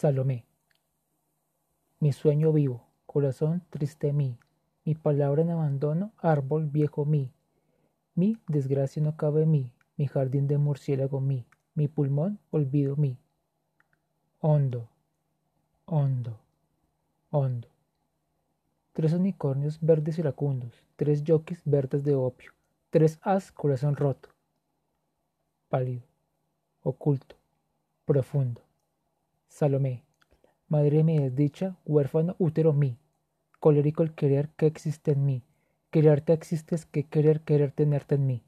[0.00, 0.46] Salomé.
[1.98, 4.38] Mi sueño vivo, corazón triste mí,
[4.82, 7.34] mi palabra en abandono, árbol viejo mí.
[8.14, 11.44] Mi desgracia no cabe mí, mi jardín de murciélago mí,
[11.74, 13.18] mi pulmón olvido mí.
[14.40, 14.88] Hondo,
[15.84, 16.40] hondo,
[17.28, 17.68] hondo.
[18.94, 22.54] Tres unicornios verdes iracundos, tres yokis verdes de opio,
[22.88, 24.30] tres as corazón roto.
[25.68, 26.06] Pálido,
[26.82, 27.36] oculto,
[28.06, 28.62] profundo.
[29.50, 30.04] Salomé,
[30.68, 32.96] madre mi desdicha, huérfano útero mí,
[33.58, 35.42] colérico el querer que existe en mí,
[35.90, 38.44] quererte existes que querer querer tenerte en mí.